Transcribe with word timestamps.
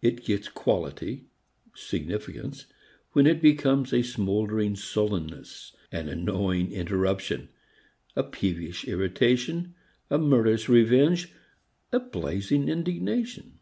It 0.00 0.24
gets 0.24 0.48
quality, 0.48 1.26
significance, 1.74 2.64
when 3.12 3.26
it 3.26 3.42
becomes 3.42 3.92
a 3.92 4.00
smouldering 4.00 4.76
sullenness, 4.76 5.74
an 5.92 6.08
annoying 6.08 6.72
interruption, 6.72 7.50
a 8.16 8.22
peevish 8.22 8.88
irritation, 8.88 9.74
a 10.08 10.16
murderous 10.16 10.70
revenge, 10.70 11.34
a 11.92 12.00
blazing 12.00 12.70
indignation. 12.70 13.54